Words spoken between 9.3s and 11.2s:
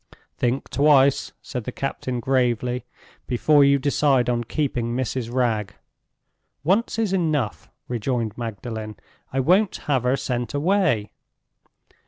"I won't have her sent away."